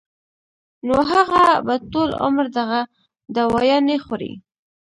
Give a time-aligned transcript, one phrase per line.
[0.87, 2.79] نو هغه به ټول عمر دغه
[3.35, 4.33] دوايانې خوري